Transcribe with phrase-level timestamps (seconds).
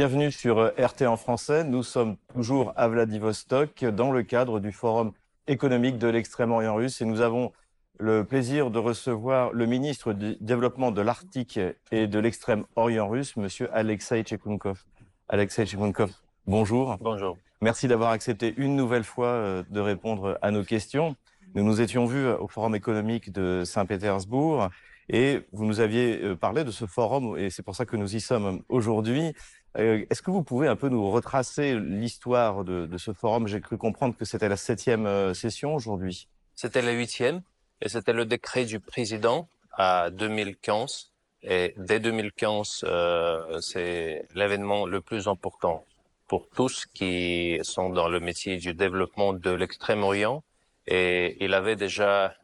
[0.00, 1.62] Bienvenue sur euh, RT en français.
[1.62, 5.12] Nous sommes toujours à Vladivostok dans le cadre du Forum
[5.46, 7.52] économique de l'extrême-orient russe et nous avons
[7.98, 11.60] le plaisir de recevoir le ministre du Développement de l'Arctique
[11.92, 14.84] et de l'extrême-orient russe, monsieur Alexei Tchekunkov.
[15.28, 16.10] Alexei Tchekunkov,
[16.46, 16.96] bonjour.
[17.02, 17.36] Bonjour.
[17.60, 21.14] Merci d'avoir accepté une nouvelle fois euh, de répondre à nos questions.
[21.54, 24.70] Nous nous étions vus au Forum économique de Saint-Pétersbourg
[25.10, 28.14] et vous nous aviez euh, parlé de ce forum et c'est pour ça que nous
[28.14, 29.34] y sommes aujourd'hui.
[29.78, 33.46] Euh, est-ce que vous pouvez un peu nous retracer l'histoire de, ce forum?
[33.46, 36.28] J'ai cru comprendre que c'était la septième euh, session aujourd'hui.
[36.54, 37.42] C'était la huitième
[37.80, 41.12] et c'était le décret du président à 2015.
[41.42, 45.86] Et dès 2015, euh, c'est l'événement le plus important
[46.26, 50.42] pour tous qui sont dans le métier du développement de l'extrême-orient.
[50.86, 52.34] Et il avait déjà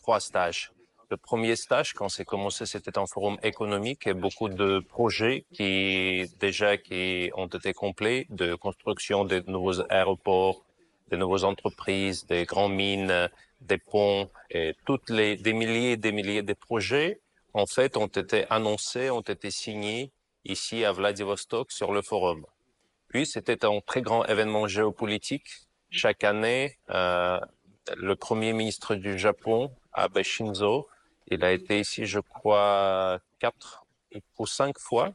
[0.00, 0.72] trois stages
[1.12, 6.24] le premier stage, quand c'est commencé, c'était un forum économique et beaucoup de projets qui
[6.40, 10.64] déjà qui ont été complets de construction de nouveaux aéroports,
[11.10, 13.28] de nouvelles entreprises, des grandes mines,
[13.60, 17.20] des ponts et toutes les des milliers et des milliers de projets
[17.52, 20.12] en fait ont été annoncés, ont été signés
[20.46, 22.40] ici à Vladivostok sur le forum.
[23.08, 25.48] Puis c'était un très grand événement géopolitique.
[25.90, 27.38] Chaque année, euh,
[27.96, 30.88] le premier ministre du Japon, Abe Shinzo,
[31.32, 33.84] il a été ici, je crois, quatre
[34.38, 35.12] ou cinq fois.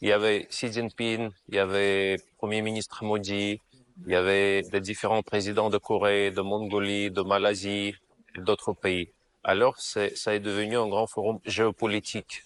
[0.00, 3.60] Il y avait Xi Jinping, il y avait Premier ministre Modi,
[4.06, 7.94] il y avait des différents présidents de Corée, de Mongolie, de Malaisie
[8.36, 9.08] d'autres pays.
[9.42, 12.44] Alors, ça est devenu un grand forum géopolitique.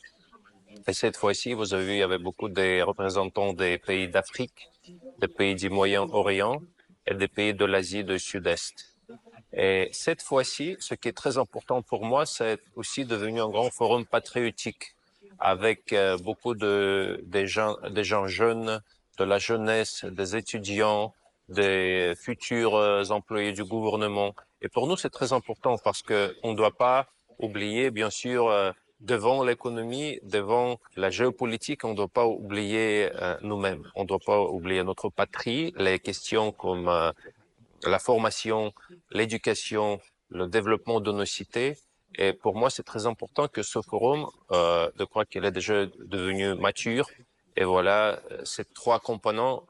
[0.86, 4.70] Et cette fois-ci, vous avez vu, il y avait beaucoup de représentants des pays d'Afrique,
[5.18, 6.62] des pays du Moyen-Orient
[7.06, 8.91] et des pays de l'Asie du Sud-Est.
[9.54, 13.70] Et cette fois-ci, ce qui est très important pour moi, c'est aussi devenu un grand
[13.70, 14.94] forum patriotique
[15.38, 18.80] avec euh, beaucoup de des gens, des gens jeunes,
[19.18, 21.12] de la jeunesse, des étudiants,
[21.48, 24.34] des futurs euh, employés du gouvernement.
[24.62, 27.08] Et pour nous, c'est très important parce que on ne doit pas
[27.38, 28.70] oublier, bien sûr, euh,
[29.00, 33.10] devant l'économie, devant la géopolitique, on ne doit pas oublier
[33.42, 33.90] nous-mêmes.
[33.96, 36.88] On ne doit pas oublier notre patrie, les questions comme
[37.84, 38.72] la formation,
[39.10, 40.00] l'éducation,
[40.30, 41.76] le développement de nos cités.
[42.14, 45.86] Et pour moi, c'est très important que ce forum, euh, je crois qu'il est déjà
[45.86, 47.08] devenu mature.
[47.56, 49.66] Et voilà, ces trois composants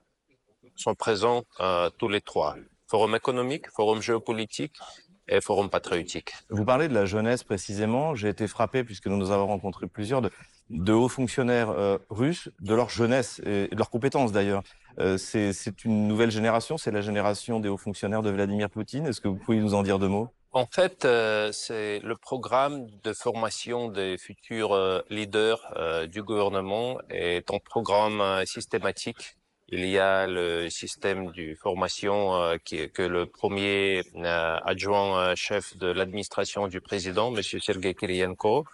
[0.76, 2.56] sont présents euh, tous les trois.
[2.88, 4.74] Forum économique, forum géopolitique
[5.28, 6.32] et forum patriotique.
[6.50, 8.14] Vous parlez de la jeunesse précisément.
[8.14, 10.30] J'ai été frappé, puisque nous nous avons rencontré plusieurs, de,
[10.70, 14.62] de hauts fonctionnaires euh, russes, de leur jeunesse et de leurs compétences d'ailleurs.
[14.98, 19.06] Euh, c'est une nouvelle génération, c'est la génération des hauts fonctionnaires de Vladimir Poutine.
[19.06, 20.28] Est-ce que vous pouvez nous en dire deux mots?
[20.52, 25.60] En fait, euh, c'est le programme de formation des futurs euh, leaders
[26.08, 29.36] du gouvernement est un programme systématique.
[29.68, 36.68] Il y a le système de formation qui, que le premier adjoint chef de l'administration
[36.68, 38.66] du président, Monsieur Sergei Kirienko,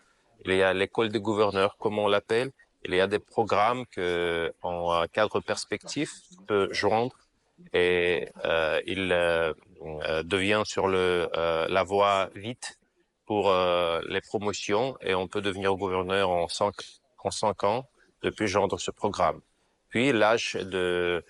[0.45, 2.51] il y a l'école des gouverneurs, comme on l'appelle,
[2.85, 6.13] il y a des programmes que, en cadre perspectif,
[6.47, 7.17] peut joindre
[7.73, 11.29] et euh, il euh, euh, devient sur le
[11.69, 12.79] la voie vite
[13.27, 13.53] pour
[14.09, 16.75] les promotions et on peut devenir gouverneur en cinq
[17.23, 17.87] en cinq ans
[18.23, 19.41] depuis joindre ce programme.
[19.91, 21.23] Puis l'âge de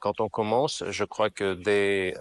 [0.00, 2.14] quand on commence, je crois que dès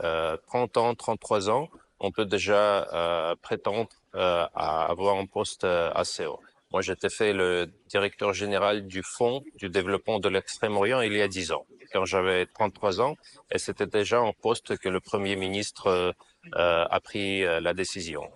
[0.48, 1.70] 30 ans, 33 ans,
[2.00, 6.40] on peut déjà prétendre à avoir un poste assez haut.
[6.76, 11.28] Moi, j'étais fait le directeur général du Fonds du développement de l'Extrême-Orient il y a
[11.30, 13.16] 10 ans, quand j'avais 33 ans,
[13.50, 16.14] et c'était déjà un poste que le Premier ministre
[16.56, 18.30] euh, a pris euh, la décision.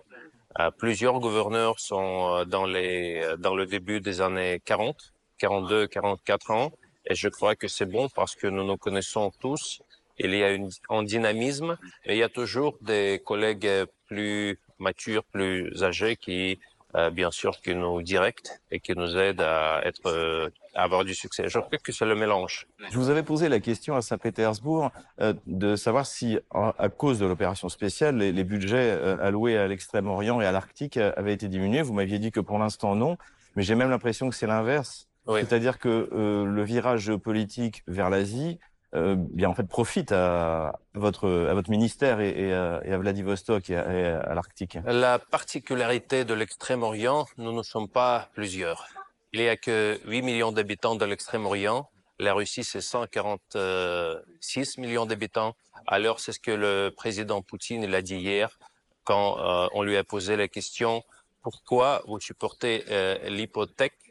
[0.58, 6.72] Euh, plusieurs gouverneurs sont dans, les, dans le début des années 40, 42, 44 ans,
[7.04, 9.82] et je crois que c'est bon parce que nous nous connaissons tous.
[10.18, 11.76] Il y a une, un dynamisme,
[12.06, 16.58] et il y a toujours des collègues plus matures, plus âgés qui
[16.96, 21.04] euh, bien sûr, qui nous directe et qui nous aide à être euh, à avoir
[21.04, 21.44] du succès.
[21.46, 22.66] Je crois que c'est le mélange.
[22.90, 24.90] Je vous avais posé la question à Saint-Pétersbourg
[25.20, 28.90] euh, de savoir si, à cause de l'opération spéciale, les, les budgets
[29.20, 31.82] alloués à l'Extrême-Orient et à l'Arctique avaient été diminués.
[31.82, 33.16] Vous m'aviez dit que pour l'instant non,
[33.54, 35.06] mais j'ai même l'impression que c'est l'inverse.
[35.28, 35.40] Oui.
[35.40, 38.58] C'est-à-dire que le virage géopolitique vers l'Asie
[38.94, 44.34] euh, bien en fait profite à votre à votre ministère et, à, Vladivostok et à,
[44.34, 48.88] l'Arctique La particularité de l'Extrême-Orient, nous ne sommes pas plusieurs.
[49.32, 51.88] Il y a que 8 millions d'habitants de l'Extrême-Orient.
[52.18, 55.54] La Russie, c'est 146 millions d'habitants.
[55.86, 58.58] Alors, c'est ce que le président Poutine il a dit hier
[59.04, 61.02] quand euh, on lui a posé la question
[61.42, 64.09] pourquoi vous supportez euh, l'hypothèque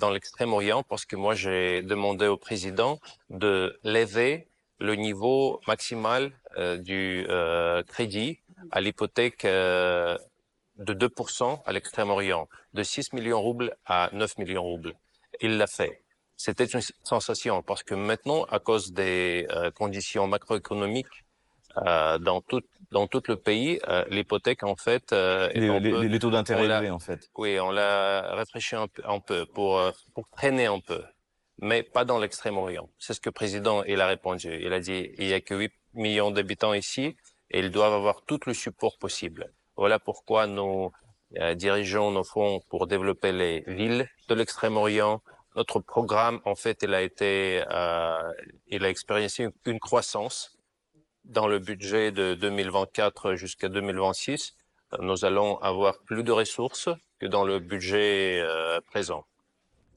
[0.00, 4.48] dans l'Extrême-Orient parce que moi j'ai demandé au président de lever
[4.80, 8.40] le niveau maximal euh, du euh, crédit
[8.70, 10.16] à l'hypothèque euh,
[10.76, 14.94] de 2% à l'Extrême-Orient, de 6 millions de roubles à 9 millions de roubles.
[15.40, 16.02] Il l'a fait.
[16.36, 21.24] C'était une sensation parce que maintenant, à cause des euh, conditions macroéconomiques
[21.86, 26.64] euh, dans tout dans tout le pays, euh, l'hypothèque en fait, euh, Les, taux d'intérêt
[26.64, 27.30] élevés, en fait.
[27.36, 31.02] oui, on l'a réfléchi un peu, un peu pour euh, pour traîner un peu,
[31.58, 32.88] mais pas dans l'extrême-orient.
[32.98, 34.58] C'est ce que le président il a répondu.
[34.60, 37.16] Il a dit il y a que 8 millions d'habitants ici
[37.50, 39.52] et ils doivent avoir tout le support possible.
[39.76, 40.90] Voilà pourquoi nous
[41.38, 45.20] euh, dirigeons nos fonds pour développer les villes de l'extrême-orient.
[45.56, 48.32] Notre programme, en fait, il a été, euh,
[48.68, 50.57] il a expérimenté une, une croissance
[51.28, 54.54] dans le budget de 2024 jusqu'à 2026.
[54.94, 56.88] euh, Nous allons avoir plus de ressources
[57.20, 59.24] que dans le budget euh, présent.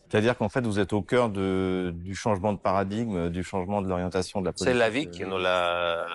[0.09, 3.87] C'est-à-dire qu'en fait, vous êtes au cœur de, du changement de paradigme, du changement de
[3.87, 4.67] l'orientation de la politique.
[4.67, 6.05] C'est la vie qui euh, nous l'a,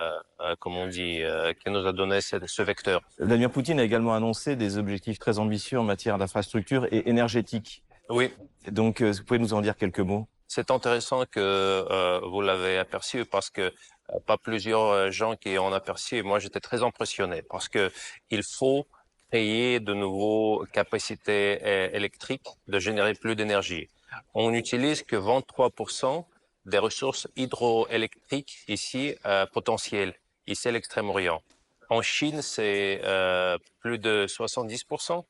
[0.42, 3.00] euh, comme on dit, euh, qui nous a donné ce, ce vecteur.
[3.18, 7.82] Vladimir Poutine a également annoncé des objectifs très ambitieux en matière d'infrastructure et énergétique.
[8.10, 8.30] Oui,
[8.70, 10.28] Donc, vous pouvez nous en dire quelques mots?
[10.48, 13.72] C'est intéressant que euh, vous l'avez aperçu parce que
[14.12, 16.22] euh, pas plusieurs euh, gens qui ont aperçu.
[16.22, 17.90] Moi, j'étais très impressionné parce que
[18.30, 18.86] il faut
[19.28, 21.58] créer de nouveaux capacités
[21.92, 23.88] électriques de générer plus d'énergie.
[24.34, 26.24] On n'utilise que 23%
[26.66, 30.14] des ressources hydroélectriques ici euh, potentielles,
[30.46, 31.40] ici à l'Extrême-Orient.
[31.88, 35.24] En Chine, c'est euh, plus de 70%.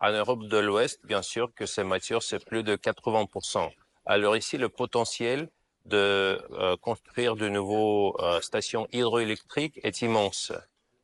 [0.00, 3.70] En Europe de l'Ouest, bien sûr que ces matières, c'est plus de 80%.
[4.06, 5.48] Alors ici, le potentiel
[5.84, 10.52] de euh, construire de nouveaux euh, stations hydroélectriques est immense.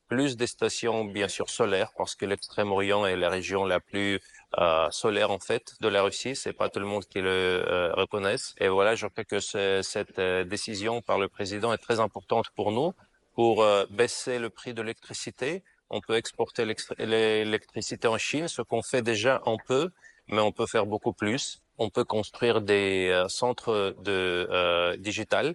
[0.08, 4.20] Plus des stations, bien sûr, solaires, parce que l'Extrême-Orient est la région la plus
[4.58, 6.34] euh, solaire, en fait, de la Russie.
[6.34, 8.54] C'est pas tout le monde qui le euh, reconnaisse.
[8.58, 12.46] Et voilà, je crois que ce- cette euh, décision par le président est très importante
[12.56, 12.94] pour nous,
[13.34, 15.62] pour euh, baisser le prix de l'électricité.
[15.90, 16.64] On peut exporter
[16.98, 19.90] l'électricité en Chine, ce qu'on fait déjà un peu,
[20.28, 21.60] mais on peut faire beaucoup plus.
[21.78, 25.54] On peut construire des euh, centres de euh, digital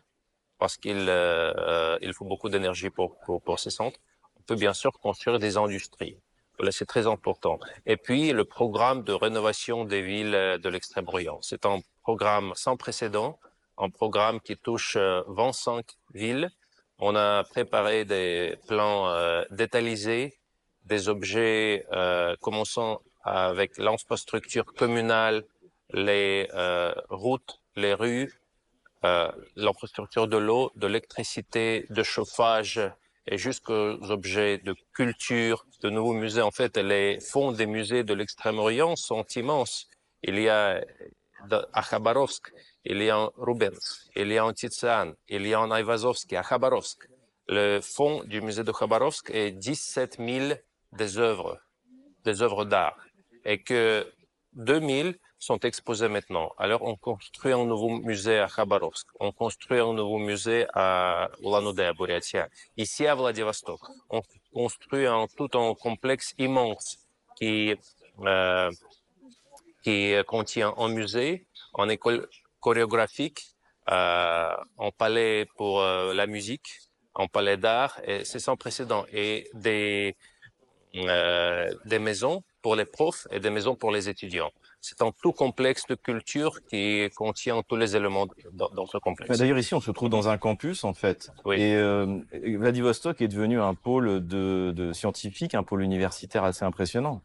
[0.57, 3.99] parce qu'il euh, il faut beaucoup d'énergie pour, pour pour ces centres.
[4.39, 6.17] On peut bien sûr construire des industries.
[6.57, 7.59] Voilà, c'est très important.
[7.85, 11.39] Et puis le programme de rénovation des villes de l'Extrême-Orient.
[11.41, 13.39] C'est un programme sans précédent,
[13.77, 16.49] un programme qui touche euh, 25 villes.
[16.99, 20.37] On a préparé des plans euh, détaillés,
[20.85, 25.43] des objets euh, commençant avec l'infrastructure communale,
[25.94, 28.31] les euh, routes, les rues,
[29.06, 32.81] euh, l'infrastructure de l'eau, de l'électricité, de chauffage
[33.28, 36.42] et jusqu'aux objets de culture, de nouveaux musées.
[36.42, 39.88] En fait, les fonds des musées de l'Extrême-Orient sont immenses.
[40.24, 40.84] Il y a
[41.74, 42.54] à Khabarovsk,
[42.86, 46.36] il y a en Rubens, il y a en Tizian, il y a en Aivazovski,
[46.36, 47.07] à Khabarovsk.
[47.48, 50.54] Le fonds du musée de Khabarovsk est 17 000
[50.94, 51.60] des œuvres,
[52.24, 52.98] des œuvres d'art.
[53.44, 54.10] Et que
[54.54, 56.54] 2000 sont exposés maintenant.
[56.57, 61.81] Alors, on construit un nouveau musée à Khabarovsk, on construit un nouveau musée à Ulan-Ude,
[61.81, 62.48] à Bouriatia.
[62.78, 64.21] Ici, à Vladivostok, on
[64.54, 66.97] construit tout un complexe immense
[67.38, 67.76] qui,
[68.21, 68.71] euh,
[69.83, 71.45] qui contient un musée,
[71.78, 72.30] une école
[72.62, 73.42] chorégraphique,
[73.92, 76.69] euh, un palais pour euh, la musique,
[77.16, 79.06] un palais d'art, c'est sans précédent.
[79.12, 80.16] Et des,
[80.94, 84.52] des maisons pour les profs et des maisons pour les étudiants.
[84.85, 89.02] C'est un tout complexe de culture qui contient tous les éléments dans, dans ce Bah,
[89.02, 89.37] complexe.
[89.40, 91.31] D'ailleurs, ici, on se trouve dans un campus, en fait.
[91.45, 91.56] Oui.
[91.61, 97.21] Et euh, Vladivostok est devenu un pôle de, de scientifiques, un pôle universitaire assez impressionnant.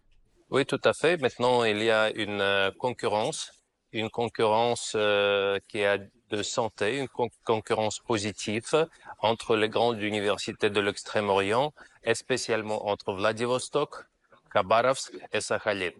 [0.51, 1.21] Oui, tout à fait.
[1.21, 3.51] Maintenant, il y a une euh, concurrence,
[3.93, 5.99] une concurrence euh, qui a
[6.31, 8.87] de santé, une con- concurrence positive
[9.19, 11.73] entre les grandes universités de l'Extrême-Orient,
[12.05, 13.97] et spécialement entre Vladivostok,
[14.53, 15.91] Khabarovsk et Sakhalin.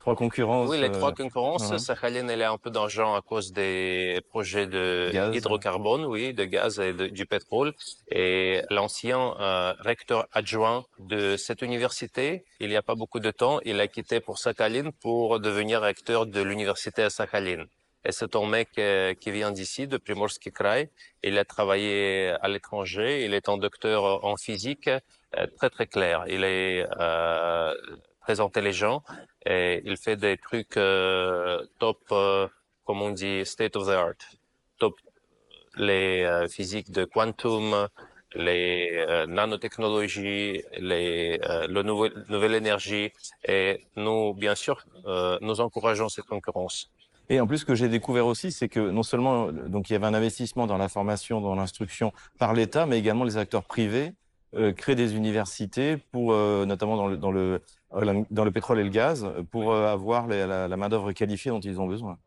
[0.00, 0.68] Trois concurrences.
[0.68, 1.70] Oui, les euh, trois concurrences.
[1.70, 1.78] ouais.
[1.78, 5.36] Sakhalin, elle est un peu d'argent à cause des projets de Gaz.
[5.36, 7.72] hydrocarbone, oui, de gaz et de- du pétrole.
[8.10, 13.60] Et l'ancien euh, recteur adjoint de cette université, il n'y a pas beaucoup de temps,
[13.64, 17.64] il a quitté pour Sakhalin pour devenir recteur de l'université à Sakhalin.
[18.04, 20.90] Et c'est un mec euh, qui vient d'ici, de Primorsky Krai.
[21.22, 23.24] Il a travaillé à l'étranger.
[23.24, 26.24] Il est un docteur en physique euh, très très clair.
[26.28, 27.74] Il est euh,
[28.28, 29.02] très intelligent
[29.46, 32.46] et il fait des trucs euh, top, euh,
[32.84, 34.20] comme on dit, state of the art,
[34.78, 34.94] top
[35.76, 37.88] les euh, physiques de quantum,
[38.34, 41.38] les nanotechnologies, les
[41.76, 43.10] le nouvel, nouvelle énergie
[43.46, 44.84] et nous bien sûr
[45.40, 46.90] nous encourageons cette concurrence.
[47.30, 49.96] Et en plus, ce que j'ai découvert aussi, c'est que non seulement donc il y
[49.96, 54.12] avait un investissement dans la formation, dans l'instruction par l'État, mais également les acteurs privés
[54.76, 56.34] créent des universités pour,
[56.72, 60.76] notamment dans le, dans le pétrole et le gaz, pour euh, avoir les, la, la
[60.76, 62.18] main d'œuvre qualifiée dont ils ont besoin.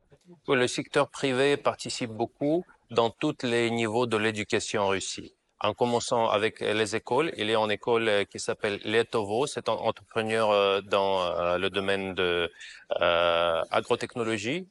[0.47, 5.35] Oui, le secteur privé participe beaucoup dans tous les niveaux de l'éducation en Russie.
[5.63, 9.69] En commençant avec les écoles, il y a une école euh, qui s'appelle Letovo, c'est
[9.69, 12.51] un entrepreneur euh, dans euh, le domaine de
[12.99, 14.67] euh, agrotechnologie,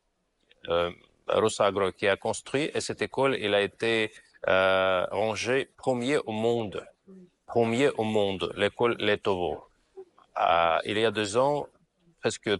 [0.68, 0.90] euh,
[1.28, 4.10] Rosagro, qui a construit, et cette école, il a été
[4.48, 6.84] euh, rangée premier au monde,
[7.46, 9.69] premier au monde, l'école Letovo.
[10.84, 11.66] Il y a deux ans,
[12.20, 12.50] presque,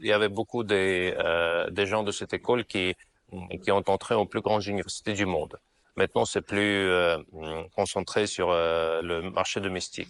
[0.00, 2.94] il y avait beaucoup des, euh, gens de cette école qui,
[3.62, 5.58] qui ont entré aux plus grandes universités du monde.
[5.96, 7.18] Maintenant, c'est plus euh,
[7.74, 10.08] concentré sur euh, le marché domestique.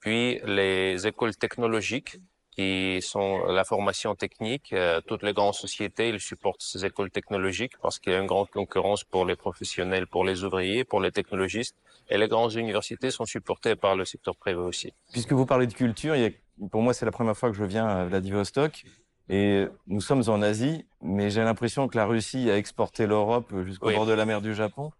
[0.00, 2.16] Puis, les écoles technologiques,
[2.58, 7.78] qui sont la formation technique, euh, toutes les grandes sociétés, ils supportent ces écoles technologiques
[7.80, 11.12] parce qu'il y a une grande concurrence pour les professionnels, pour les ouvriers, pour les
[11.12, 11.76] technologistes.
[12.10, 14.92] Et les grandes universités sont supportées par le secteur privé aussi.
[15.12, 16.30] Puisque vous parlez de culture, il y a,
[16.72, 18.82] pour moi, c'est la première fois que je viens à Vladivostok.
[19.28, 23.88] Et nous sommes en Asie, mais j'ai l'impression que la Russie a exporté l'Europe jusqu'au
[23.88, 23.94] Oui.
[23.94, 24.90] bord de la mer du Japon.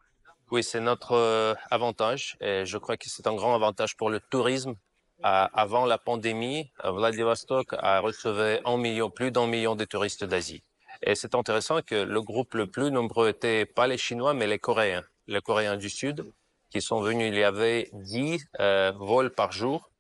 [0.52, 4.20] Oui, c'est notre euh, avantage et je crois que c'est un grand avantage pour le
[4.20, 4.74] tourisme.
[5.22, 10.62] Avant la pandémie, euh, Vladivostok a reçu un million, plus d'un million de touristes d'Asie.
[11.02, 14.58] Et c'est intéressant que le groupe le plus nombreux était pas les Chinois, mais les
[14.60, 16.25] Coréens, les Coréens du Sud,
[16.70, 17.28] qui sont venus.
[17.32, 19.90] Il y avait 10 euh, vols par jour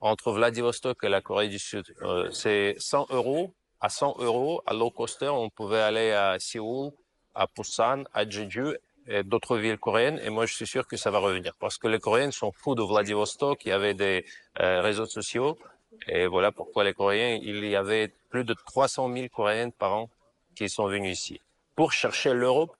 [0.00, 1.84] entre Vladivostok et la Corée du Sud.
[2.02, 3.54] Euh, c'est 100 euros.
[3.80, 6.90] À 100 euros, à low coster, on pouvait aller à Séoul,
[7.36, 8.76] à Busan, à Jeju
[9.24, 10.20] d'autres villes coréennes.
[10.24, 12.74] Et moi, je suis sûr que ça va revenir parce que les Coréens sont fous
[12.74, 13.64] de Vladivostok.
[13.64, 14.24] Il y avait des
[14.60, 15.58] euh, réseaux sociaux.
[16.06, 20.10] Et voilà pourquoi les Coréens, il y avait plus de 300 000 Coréennes par an
[20.54, 21.40] qui sont venus ici
[21.74, 22.76] pour chercher l'Europe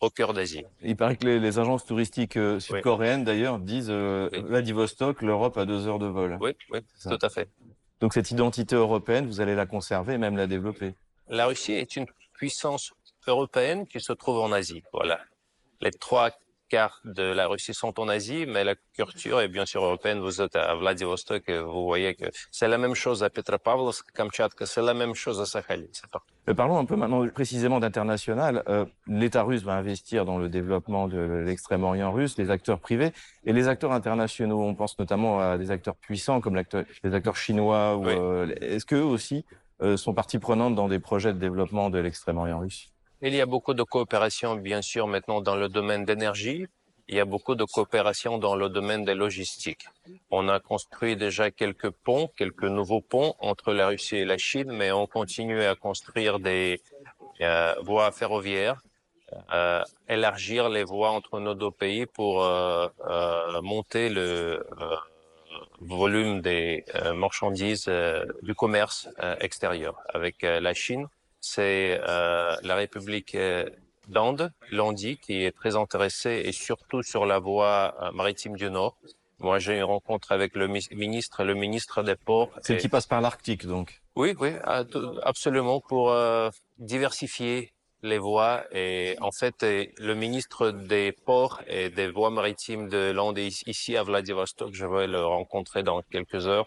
[0.00, 0.64] au cœur d'Asie.
[0.82, 4.42] Il paraît que les, les agences touristiques euh, sud-coréennes, d'ailleurs, disent euh, Oui.
[4.42, 6.38] Vladivostok, l'Europe à deux heures de vol.
[6.40, 7.48] Oui, oui, tout à fait.
[8.00, 10.94] Donc cette identité européenne, vous allez la conserver et même la développer.
[11.28, 12.92] La Russie est une puissance
[13.26, 14.82] européenne qui se trouve en Asie.
[14.92, 15.18] Voilà.
[15.80, 16.30] Les trois
[16.68, 20.18] quarts de la Russie sont en Asie, mais la culture est bien sûr européenne.
[20.18, 24.66] Vous êtes à Vladivostok et vous voyez que c'est la même chose à Petropavlovsk, Kamchatka,
[24.66, 25.86] c'est la même chose à Sakhalin.
[25.92, 26.32] C'est partout.
[26.48, 28.64] Euh, parlons un peu maintenant précisément d'international.
[28.68, 33.12] Euh, L'État russe va investir dans le développement de l'extrême-orient russe, les acteurs privés
[33.44, 34.60] et les acteurs internationaux.
[34.60, 37.96] On pense notamment à des acteurs puissants comme les acteurs chinois.
[37.96, 38.14] ou, Oui.
[38.16, 39.44] euh, Est-ce qu'eux aussi
[39.82, 42.92] euh, sont partie prenante dans des projets de développement de l'extrême-orient russe?
[43.22, 46.66] Il y a beaucoup de coopération, bien sûr, maintenant dans le domaine d'énergie.
[47.08, 49.86] Il y a beaucoup de coopération dans le domaine des logistiques.
[50.30, 54.70] On a construit déjà quelques ponts, quelques nouveaux ponts entre la Russie et la Chine,
[54.70, 56.82] mais on continue à construire des
[57.40, 58.82] euh, voies ferroviaires,
[59.54, 64.96] euh, élargir les voies entre nos deux pays pour euh, euh, monter le euh,
[65.80, 67.90] volume des euh, marchandises
[68.42, 69.08] du commerce
[69.40, 71.06] extérieur avec la Chine
[71.52, 73.68] c'est euh, la République euh,
[74.08, 78.96] d'Inde, l'Indie, qui est très intéressée et surtout sur la voie euh, maritime du Nord.
[79.38, 82.50] Moi, j'ai une rencontre avec le mi- ministre, le ministre des Ports.
[82.68, 84.00] Et- qui passe par l'Arctique, donc.
[84.16, 84.52] Oui, oui,
[85.22, 86.48] absolument, pour euh,
[86.78, 87.72] diversifier
[88.02, 88.64] les voies.
[88.72, 94.02] Et en fait, le ministre des Ports et des voies maritimes de l'Inde ici à
[94.02, 94.70] Vladivostok.
[94.72, 96.66] Je vais le rencontrer dans quelques heures.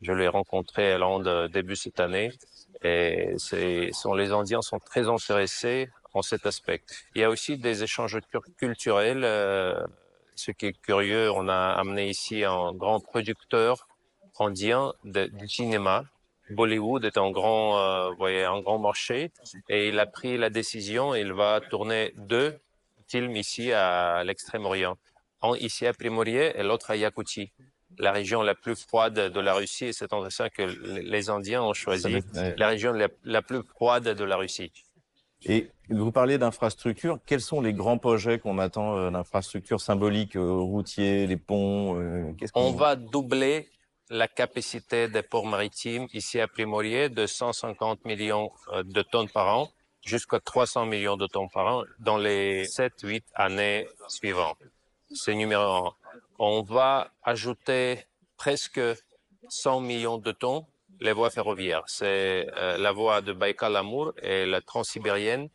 [0.00, 2.30] Je l'ai rencontré à l'Inde euh, début cette année.
[2.82, 6.82] Et sont, les Indiens sont très intéressés en cet aspect.
[7.14, 8.18] Il y a aussi des échanges
[8.56, 9.22] culturels.
[9.24, 9.84] euh,
[10.36, 13.86] ce qui est curieux, on a amené ici un grand producteur
[14.38, 16.04] indien de- du cinéma.
[16.48, 19.30] Bollywood est un grand, euh, voyez, un grand marché
[19.68, 21.14] et il a pris la décision.
[21.14, 22.58] Il va tourner deux
[23.06, 24.96] films ici à l'extrême-orient,
[25.42, 27.52] un ici à Primorié et l'autre à Yakoutie,
[27.98, 29.86] la région la plus froide de la Russie.
[29.86, 33.62] Et c'est intéressant que les Indiens ont Ça choisi être- la région la, la plus
[33.62, 34.72] froide de la Russie.
[35.46, 37.18] Et vous parlez d'infrastructures.
[37.24, 42.32] Quels sont les grands projets qu'on attend euh, d'infrastructures symboliques, euh, routiers, les ponts euh,
[42.54, 43.68] On va doubler
[44.10, 48.50] la capacité des ports maritimes ici à Primorié de 150 millions
[48.84, 49.70] de tonnes par an
[50.04, 54.58] jusqu'à 300 millions de tonnes par an dans les 7-8 années suivantes.
[55.14, 55.92] C'est numéro un.
[56.42, 58.06] On va ajouter
[58.38, 58.80] presque
[59.50, 60.64] 100 millions de tonnes
[60.98, 61.82] les voies ferroviaires.
[61.86, 65.50] C'est euh, la voie de Baïkal-Amour et la transsibérienne.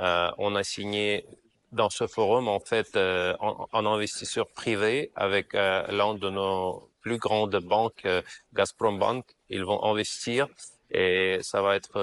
[0.00, 1.24] Euh, on a signé
[1.70, 7.18] dans ce forum, en fait, euh, en, investisseur privé avec euh, l'un de nos plus
[7.18, 8.20] grandes banques, euh,
[8.52, 9.24] Gazprom Bank.
[9.48, 10.48] Ils vont investir
[10.90, 12.00] et ça va être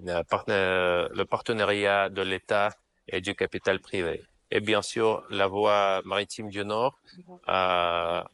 [0.00, 2.70] le partenariat de l'État
[3.06, 4.22] et du capital privé.
[4.54, 6.98] Et bien sûr, la voie maritime du Nord,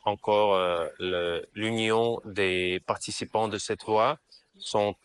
[0.05, 0.59] encore
[1.55, 4.19] l'union des participants de cette voie
[4.59, 4.97] sont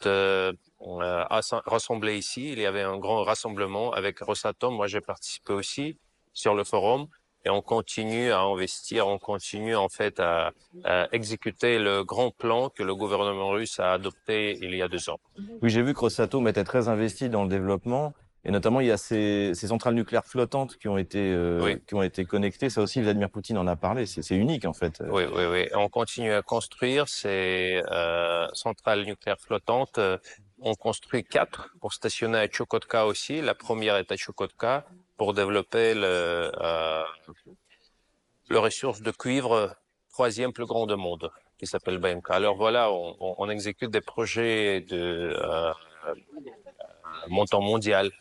[0.79, 2.51] rassemblés ici.
[2.51, 4.73] Il y avait un grand rassemblement avec Rosatom.
[4.73, 5.97] Moi, j'ai participé aussi
[6.33, 7.07] sur le forum
[7.45, 10.51] et on continue à investir, on continue en fait à,
[11.11, 15.19] exécuter le grand plan que le gouvernement russe a adopté il y a deux ans.
[15.61, 18.13] Oui, j'ai vu que Rosatom était très investi dans le développement.
[18.45, 21.95] Et notamment, il y a ces, ces centrales nucléaires flottantes qui ont été euh, qui
[21.95, 22.69] ont été connectées.
[22.69, 24.05] Ça aussi, Vladimir Poutine en a parlé.
[24.05, 25.01] C'est unique en fait.
[25.09, 25.69] Oui, oui, oui.
[25.73, 29.99] On continue à construire ces euh, centrales nucléaires flottantes.
[30.59, 33.41] On construit quatre pour stationner à Chukotka aussi.
[33.41, 34.85] La première est à Chukotka
[35.17, 37.03] pour développer le, euh,
[38.49, 39.75] le ressource de cuivre
[40.11, 42.31] troisième plus grand du monde, qui s'appelle BMK.
[42.31, 45.73] Alors voilà, on, on, exécute des projets de euh,
[47.29, 48.11] montant mondial,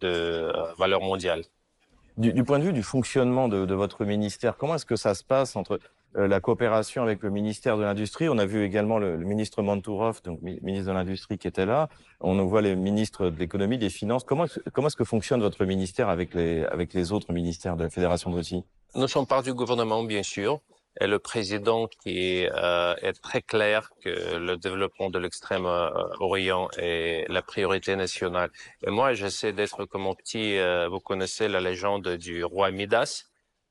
[0.00, 1.44] de euh, valeur mondiale.
[2.16, 5.14] Du, du, point de vue du fonctionnement de, de votre ministère, comment est-ce que ça
[5.14, 5.78] se passe entre
[6.16, 8.28] euh, la coopération avec le ministère de l'Industrie?
[8.28, 11.88] On a vu également le, ministre Mantourov, donc ministre de l'Industrie, qui était là.
[12.20, 14.24] On voit les ministres de l'Économie, des Finances.
[14.24, 17.90] Comment, comment est-ce que fonctionne votre ministère avec les, avec les autres ministères de la
[17.90, 18.64] Fédération de Russie?
[18.96, 20.60] Nous sommes part du gouvernement, bien sûr,
[21.00, 27.42] et le président qui euh, est très clair que le développement de l'extrême-orient est la
[27.42, 28.50] priorité nationale.
[28.86, 33.24] Et moi, j'essaie d'être comme mon petit, euh, vous connaissez la légende du roi Midas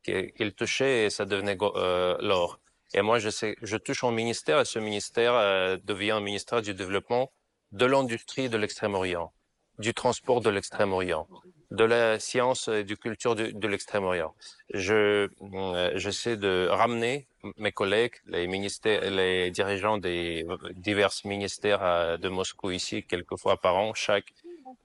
[0.03, 2.59] qu'il touchait et ça devenait euh, l'or.
[2.93, 6.62] Et moi, je, sais, je touche mon ministère et ce ministère euh, devient un ministère
[6.63, 7.31] du développement
[7.71, 9.31] de l'industrie de l'Extrême-Orient,
[9.77, 11.27] du transport de l'Extrême-Orient,
[11.71, 14.33] de la science et du culture de, de l'Extrême-Orient.
[14.73, 22.29] Je euh, j'essaie de ramener mes collègues, les ministères, les dirigeants des divers ministères de
[22.29, 24.34] Moscou ici quelques fois par an, chaque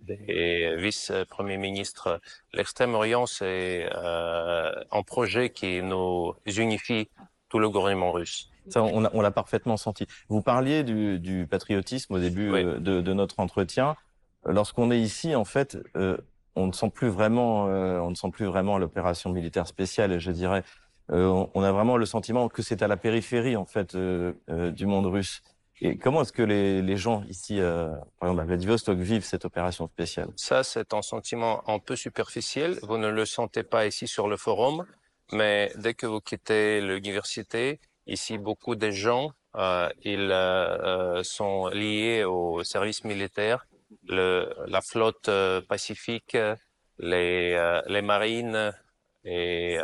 [0.00, 2.20] des vice-premiers ministres.
[2.52, 7.08] L'extrême-orient, c'est euh, un projet qui nous unifie
[7.48, 8.50] tout le gouvernement russe.
[8.68, 10.06] Ça, on l'a parfaitement senti.
[10.28, 13.94] Vous parliez du, du patriotisme au début euh, de, de, notre entretien.
[14.46, 16.16] Lorsqu'on est ici, en fait, euh,
[16.56, 20.18] on ne sent plus vraiment, euh, on ne sent plus vraiment l'opération militaire spéciale.
[20.18, 20.62] Je dirais,
[21.10, 25.06] euh, on a vraiment le sentiment que c'est à la périphérie, en fait, du monde
[25.06, 25.42] russe.
[25.80, 27.88] Et comment est-ce que les, les, gens ici, euh,
[28.20, 30.28] par exemple à Vladivostok, vivent cette opération spéciale?
[30.36, 32.78] Ça, c'est un sentiment un peu superficiel.
[32.82, 34.86] Vous ne le sentez pas ici sur le forum,
[35.32, 42.22] mais dès que vous quittez l'université, ici, beaucoup de gens, euh, ils euh, sont liés
[42.24, 43.66] au service militaire,
[44.06, 46.36] le, la flotte euh, pacifique,
[46.98, 48.72] les, euh, les marines
[49.24, 49.78] et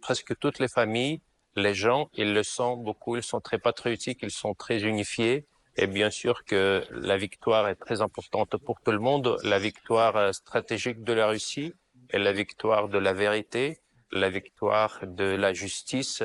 [0.00, 1.20] presque toutes les familles
[1.58, 5.46] les gens, ils le sentent beaucoup, ils sont très patriotiques, ils sont très unifiés.
[5.76, 10.16] Et bien sûr que la victoire est très importante pour tout le monde, la victoire
[10.16, 11.72] euh, stratégique de la Russie
[12.10, 13.78] et la victoire de la vérité,
[14.10, 16.22] la victoire de la justice.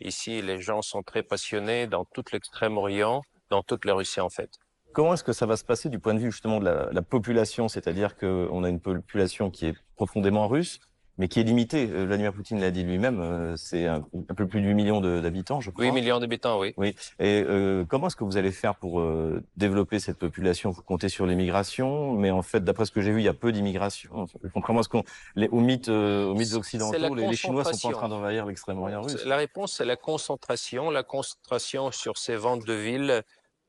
[0.00, 4.50] Ici, les gens sont très passionnés dans tout l'extrême-orient, dans toute la Russie en fait.
[4.96, 7.02] Comment est-ce que ça va se passer du point de vue justement de la, la
[7.02, 7.68] population?
[7.68, 10.80] C'est-à-dire qu'on a une population qui est profondément russe,
[11.18, 11.86] mais qui est limité.
[11.92, 14.00] Euh, Vladimir Poutine l'a dit lui-même, euh, c'est un,
[14.34, 15.84] peu plus de 8 millions d'habitants, je crois.
[15.84, 16.72] 8 millions d'habitants, oui.
[16.78, 16.94] Oui.
[17.18, 20.70] Et euh, comment est-ce que vous allez faire pour euh, développer cette population?
[20.70, 23.34] Vous comptez sur l'immigration, mais en fait, d'après ce que j'ai vu, il y a
[23.34, 24.24] peu d'immigration.
[24.54, 25.04] Contrairement à ce qu'on,
[25.50, 29.22] aux mythes, aux mythes occidentaux, les, les, Chinois sont pas en train d'envahir l'extrême-orient russe.
[29.26, 33.22] La réponse, c'est la concentration, la concentration sur ces ventes de villes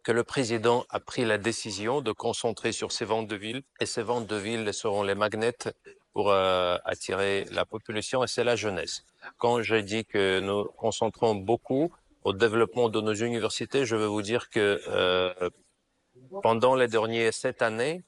[0.07, 3.63] que le président a pris la décision de concentrer sur ces ventes de villes.
[3.81, 5.57] Et ces ventes de villes seront les magnets
[6.13, 9.03] pour euh, attirer la population et c'est la jeunesse.
[9.37, 11.91] Quand je dis que nous concentrons beaucoup
[12.23, 15.49] au développement de nos universités, je veux vous dire que euh,
[16.41, 18.01] pendant les dernières sept années,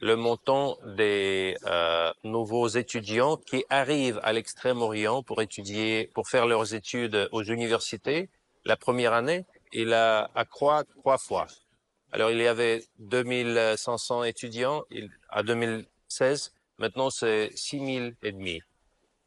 [0.00, 6.72] le montant des euh, nouveaux étudiants qui arrivent à l'extrême-orient pour étudier, pour faire leurs
[6.72, 8.30] études aux universités,
[8.64, 11.46] la première année, il a accroît trois fois.
[12.12, 14.84] Alors il y avait 2500 étudiants,
[15.30, 18.60] à 2016, Maintenant, c'est 6 000 et demi.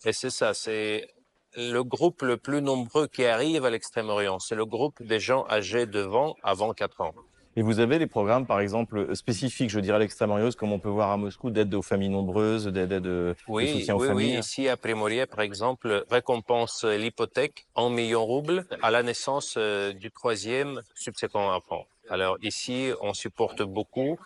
[0.06, 1.10] Et c'est ça, c'est
[1.56, 4.40] le groupe le plus nombreux qui arrive à l'Extrême-Orient.
[4.40, 7.16] C'est le groupe des gens âgés de 20 avant 4 ans.
[7.58, 10.90] Et vous avez des programmes, par exemple, spécifiques, je dirais, à l'extrême-orient, comme on peut
[10.90, 14.40] voir à Moscou, d'aide aux familles nombreuses, d'aide de, oui, soutien aux oui, familles Oui,
[14.40, 19.92] ici à Primorie, par exemple, récompense l'hypothèque en millions de roubles à la naissance euh,
[19.92, 21.88] du troisième subséquent enfant.
[22.12, 24.20] Alors ici, on supporte beaucoup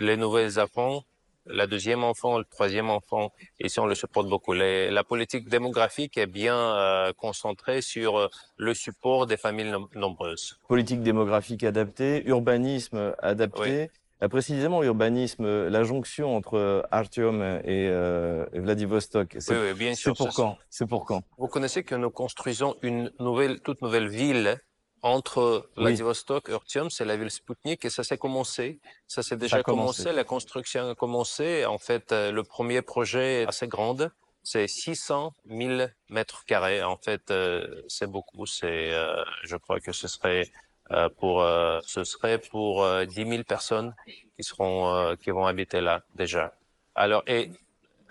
[0.00, 1.04] les nouvelles enfants
[1.46, 3.32] la deuxième enfant, le troisième enfant.
[3.60, 4.52] Ici, on le supporte beaucoup.
[4.52, 10.58] la politique démographique est bien euh, concentrée sur euh, le support des familles nombreuses.
[10.68, 13.90] Politique démographique adaptée, urbanisme adapté.
[14.30, 17.90] précisément urbanisme, la jonction entre Artyom et,
[18.52, 19.36] Vladivostok.
[19.48, 20.16] Oui, oui, bien sûr.
[20.16, 21.22] C'est pour quand C'est pour quand?
[21.38, 24.58] Vous connaissez que nous construisons une nouvelle, toute nouvelle ville
[25.06, 28.80] entre Vladivostok et Artyom, c'est la ville Sputnik et ça s'est commencé.
[29.06, 30.12] Ça s'est déjà commencé.
[30.12, 31.64] La construction a commencé.
[31.64, 33.94] En fait, le premier projet est assez grand
[34.46, 36.82] c'est 600 000 mètres carrés.
[36.84, 38.46] En fait, euh, c'est beaucoup.
[38.46, 40.52] C'est, euh, je crois que ce serait
[40.92, 41.42] euh, pour,
[41.84, 46.54] ce serait pour 10 000 personnes qui seront, qui vont habiter là déjà.
[46.94, 47.50] Alors, et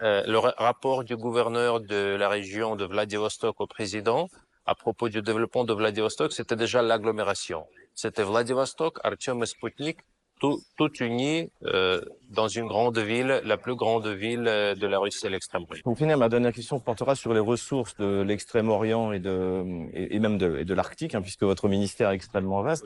[0.01, 4.27] le rapport du gouverneur de la région de Vladivostok au président
[4.65, 7.65] à propos du développement de Vladivostok, c'était déjà l'agglomération.
[7.93, 9.99] C'était Vladivostok, Artyom et Sputnik
[10.39, 14.99] tout, tout uni euh, dans une grande ville, la plus grande ville euh, de la
[14.99, 15.81] Russie, c'est l'extrême-orient.
[15.83, 20.37] Pour finir, ma dernière question portera sur les ressources de l'extrême-orient et, de, et, même
[20.37, 22.85] de, de l'Arctique, hein, puisque votre ministère est extrêmement vaste.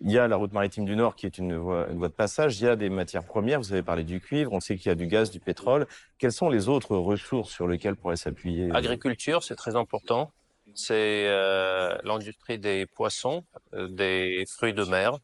[0.00, 2.14] Il y a la route maritime du Nord qui est une voie, une voie de
[2.14, 2.60] passage.
[2.60, 3.58] Il y a des matières premières.
[3.58, 4.52] Vous avez parlé du cuivre.
[4.52, 5.88] On sait qu'il y a du gaz, du pétrole.
[6.18, 10.30] Quelles sont les autres ressources sur lesquelles pourrait s'appuyer Agriculture, c'est très important.
[10.78, 15.18] C'est euh, l'industrie des poissons, euh, des fruits de mer,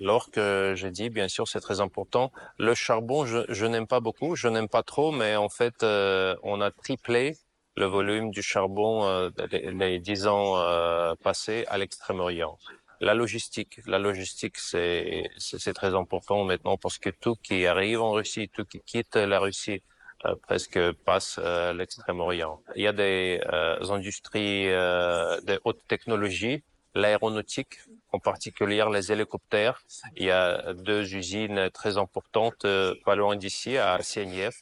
[0.00, 0.40] L'orque,
[0.74, 2.32] j'ai dit, bien sûr, c'est très important.
[2.58, 6.34] Le charbon, je, je n'aime pas beaucoup, je n'aime pas trop, mais en fait, euh,
[6.42, 7.36] on a triplé
[7.76, 12.56] le volume du charbon euh, les dix ans euh, passés à l'extrême-orient.
[13.02, 18.48] La logistique, la logistique, c'est très important maintenant parce que tout qui arrive en Russie,
[18.48, 19.82] tout qui quitte la Russie,
[20.24, 22.60] euh, presque passe à l'extrême-orient.
[22.76, 23.40] Il y a des
[23.88, 26.62] industries de haute technologie
[26.94, 27.78] l'aéronautique,
[28.12, 29.82] en particulier les hélicoptères.
[30.16, 34.54] Il y a deux usines très importantes euh, pas loin d'ici, à Sieniev,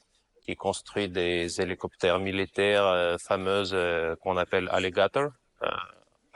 [0.45, 5.31] qui construit des hélicoptères militaires euh, fameuses euh, qu'on appelle Alligator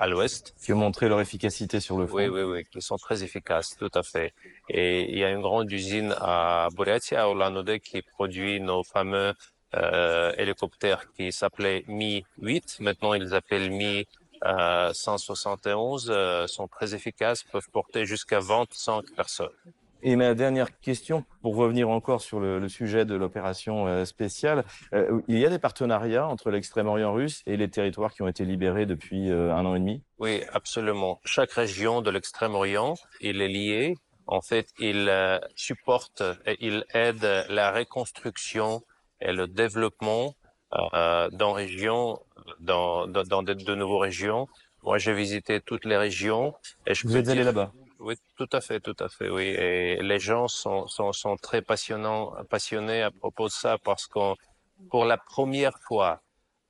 [0.03, 0.55] à l'ouest.
[0.61, 2.17] Qui ont montré leur efficacité sur le front.
[2.17, 4.35] Oui, oui, oui, qui sont très efficaces, tout à fait.
[4.69, 9.33] Et il y a une grande usine à Buryatia, à Ulanode, qui produit nos fameux
[9.77, 12.83] euh, hélicoptères qui s'appelaient Mi-8.
[12.83, 14.09] Maintenant, ils appellent Mi
[14.45, 19.57] 171 euh, sont très efficaces, peuvent porter jusqu'à 25 personnes.
[20.03, 24.65] Et ma dernière question, pour revenir encore sur le, le sujet de l'opération euh, spéciale,
[24.93, 28.45] euh, il y a des partenariats entre l'extrême-orient russe et les territoires qui ont été
[28.45, 30.03] libérés depuis un an et demi?
[30.19, 31.21] Oui, absolument.
[31.25, 33.95] Chaque région de l'extrême-orient, il est lié.
[34.27, 35.11] En fait, il
[35.57, 38.83] supporte et il aide la reconstruction
[39.21, 40.35] et le développement
[40.95, 42.19] euh, dans régions,
[42.61, 44.49] dans, dans, dans de, de nouvelles régions.
[44.83, 46.55] Moi, j'ai visité toutes les régions.
[46.87, 47.73] Et je Vous êtes allé là-bas?
[48.03, 49.45] Oui, tout à fait, tout à fait, oui.
[49.45, 54.37] Et les gens sont, sont, sont très passionnants, passionnés à propos de ça parce qu'on,
[54.91, 56.23] pour la première fois,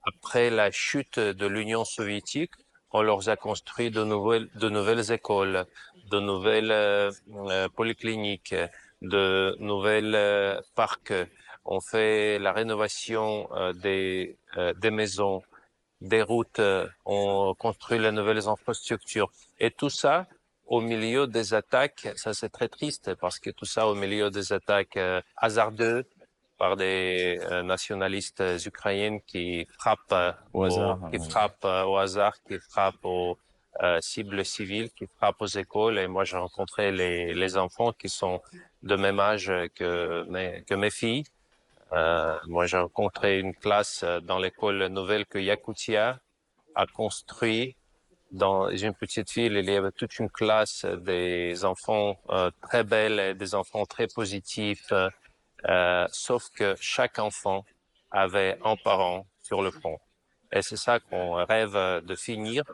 [0.04, 2.52] après la chute de l'Union soviétique,
[2.90, 5.66] on leur a construit de nouvelles, de nouvelles écoles,
[6.10, 7.10] de nouvelles euh,
[7.76, 8.54] polycliniques,
[9.02, 11.14] de nouvelles euh, parcs,
[11.64, 15.42] on fait la rénovation euh, des, euh, des maisons,
[16.00, 19.30] des routes, euh, on construit les nouvelles infrastructures.
[19.60, 20.26] Et tout ça
[20.74, 24.52] au milieu des attaques, ça c'est très triste parce que tout ça au milieu des
[24.52, 24.98] attaques
[25.46, 26.10] hasardeuses
[26.58, 27.38] par des
[27.72, 30.18] nationalistes ukrainiens qui frappent
[30.52, 33.36] au hasard, qui frappent au hasard, qui frappent aux
[34.00, 35.98] cibles civiles, qui frappent aux écoles.
[35.98, 38.40] Et moi j'ai rencontré les, les enfants qui sont
[38.90, 41.24] de même âge que mes, que mes filles
[41.92, 46.18] euh, moi, j'ai rencontré une classe euh, dans l'école nouvelle que Yakutia
[46.74, 47.76] a construit.
[48.32, 53.20] Dans une petite ville, il y avait toute une classe des enfants euh, très belles
[53.20, 54.92] et des enfants très positifs,
[55.68, 57.64] euh, sauf que chaque enfant
[58.10, 59.98] avait un parent sur le front.
[60.50, 62.64] Et c'est ça qu'on rêve de finir,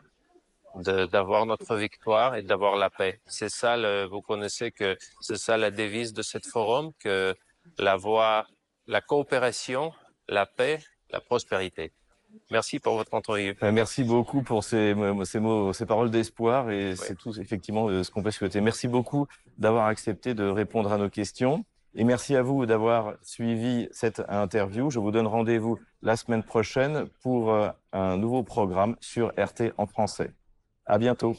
[0.75, 3.19] d'avoir notre victoire et d'avoir la paix.
[3.25, 7.35] C'est ça, le, vous connaissez que c'est ça la devise de cette forum, que
[7.77, 8.47] la voie
[8.87, 9.93] la coopération,
[10.27, 10.79] la paix,
[11.11, 11.91] la prospérité.
[12.51, 13.55] Merci pour votre entrevue.
[13.61, 18.03] Euh, merci beaucoup pour ces, ces mots, ces paroles d'espoir et c'est tout effectivement euh,
[18.03, 18.61] ce qu'on peut souhaiter.
[18.61, 21.63] Merci beaucoup d'avoir accepté de répondre à nos questions
[21.95, 24.89] et merci à vous d'avoir suivi cette interview.
[24.89, 29.85] Je vous donne rendez-vous la semaine prochaine pour euh, un nouveau programme sur RT en
[29.85, 30.31] français.
[30.85, 31.35] À bientôt.